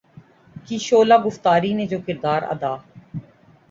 کی 0.65 0.77
شعلہ 0.79 1.17
گفتاری 1.25 1.73
نے 1.73 1.85
جو 1.87 1.97
کردار 2.07 2.41
ادا 2.51 2.75